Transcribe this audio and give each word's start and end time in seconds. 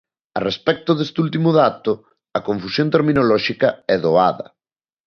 A 0.37 0.39
respecto 0.49 0.91
deste 0.95 1.17
último 1.25 1.49
dato, 1.61 1.91
a 2.37 2.39
confusión 2.47 2.87
terminolóxica 2.95 3.69
é 3.95 3.97
doada. 4.05 4.45